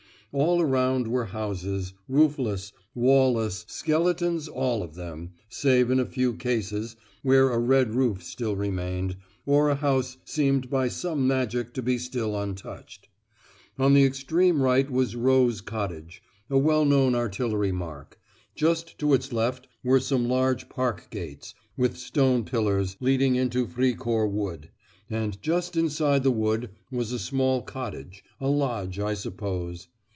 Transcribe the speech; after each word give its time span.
All 0.33 0.61
around 0.61 1.09
were 1.09 1.25
houses; 1.25 1.91
roofless, 2.07 2.71
wall 2.95 3.33
less 3.33 3.65
skeletons 3.67 4.47
all 4.47 4.81
of 4.81 4.95
them, 4.95 5.31
save 5.49 5.91
in 5.91 5.99
a 5.99 6.05
few 6.05 6.35
cases, 6.35 6.95
where 7.21 7.49
a 7.49 7.59
red 7.59 7.93
roof 7.93 8.23
still 8.23 8.55
remained, 8.55 9.17
or 9.45 9.67
a 9.69 9.75
house 9.75 10.15
seemed 10.23 10.69
by 10.69 10.87
some 10.87 11.27
magic 11.27 11.73
to 11.73 11.81
be 11.81 11.97
still 11.97 12.41
untouched. 12.41 13.09
On 13.77 13.93
the 13.93 14.05
extreme 14.05 14.61
right 14.61 14.89
was 14.89 15.17
Rose 15.17 15.59
Cottage, 15.59 16.23
a 16.49 16.57
well 16.57 16.85
known 16.85 17.13
artillery 17.13 17.73
mark; 17.73 18.17
just 18.55 18.97
to 18.99 19.13
its 19.13 19.33
left 19.33 19.67
were 19.83 19.99
some 19.99 20.29
large 20.29 20.69
park 20.69 21.07
gates, 21.09 21.53
with 21.75 21.97
stone 21.97 22.45
pillars, 22.45 22.95
leading 23.01 23.35
into 23.35 23.67
Fricourt 23.67 24.31
Wood; 24.31 24.69
and 25.09 25.41
just 25.41 25.75
inside 25.75 26.23
the 26.23 26.31
wood 26.31 26.69
was 26.89 27.11
a 27.11 27.19
small 27.19 27.61
cottage 27.63 28.23
a 28.39 28.47
lodge, 28.47 28.97
I 28.97 29.13
suppose. 29.13 29.89